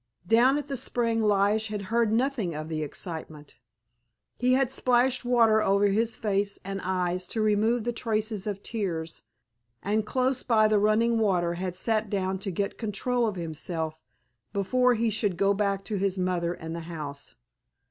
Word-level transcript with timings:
_"Down 0.27 0.57
at 0.57 0.67
the 0.67 0.77
spring 0.77 1.21
Lige 1.21 1.67
had 1.67 1.83
heard 1.93 2.11
nothing 2.11 2.55
of 2.55 2.69
the 2.69 2.81
excitement. 2.81 3.59
He 4.35 4.53
had 4.53 4.71
splashed 4.71 5.23
water 5.23 5.61
over 5.61 5.89
his 5.89 6.15
face 6.15 6.57
and 6.65 6.81
eyes 6.83 7.27
to 7.27 7.39
remove 7.43 7.83
the 7.83 7.93
traces 7.93 8.47
of 8.47 8.63
tears, 8.63 9.21
and 9.83 10.03
close 10.03 10.41
by 10.41 10.67
the 10.67 10.79
running 10.79 11.19
water 11.19 11.53
had 11.53 11.75
sat 11.75 12.09
down 12.09 12.39
to 12.39 12.49
get 12.49 12.79
control 12.79 13.27
of 13.27 13.35
himself 13.35 13.99
before 14.53 14.95
he 14.95 15.11
should 15.11 15.37
go 15.37 15.53
back 15.53 15.83
to 15.85 15.97
his 15.97 16.17
mother 16.17 16.55
and 16.55 16.75
the 16.75 16.79
house. 16.89 17.35